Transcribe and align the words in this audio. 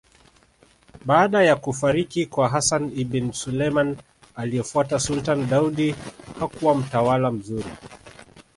Baada 1.05 1.43
ya 1.43 1.55
kufariki 1.55 2.25
kwa 2.25 2.49
Hassan 2.49 2.91
Ibin 2.99 3.31
Suleman 3.33 3.97
aliyefuata 4.35 4.99
Sultan 4.99 5.49
Daudi 5.49 5.95
hakuwa 6.39 6.75
mtawala 6.75 7.31
mzuri 7.31 7.71